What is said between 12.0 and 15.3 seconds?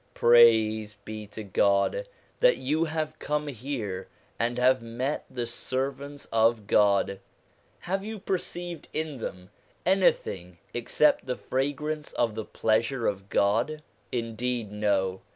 of the pleasure of God? Indeed, no.